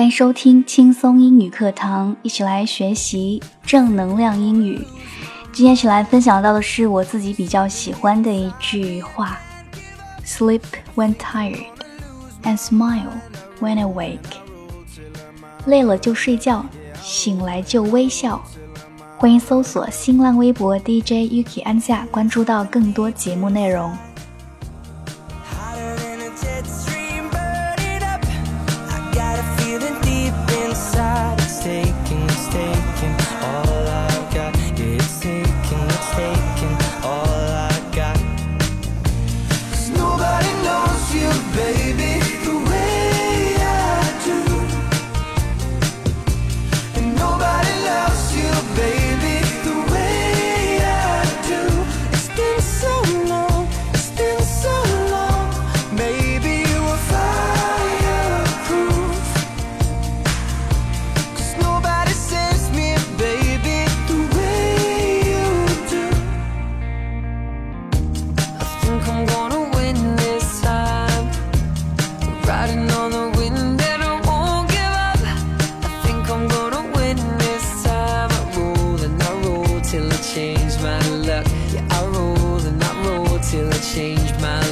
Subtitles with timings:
[0.00, 4.82] 欢迎收听轻松英语课堂，一起来学习正能量英语。
[5.52, 9.38] 今天起来分享到的是我自己比较喜欢的一句话
[10.24, 10.62] ：Sleep
[10.96, 11.66] when tired,
[12.44, 13.10] and smile
[13.60, 14.16] when awake。
[15.66, 16.64] 累了就睡觉，
[17.02, 18.42] 醒来就微笑。
[19.18, 23.94] 欢迎搜索新浪微博 DJ Yuki 安夏，关注到更多节目内容。
[83.94, 84.69] change my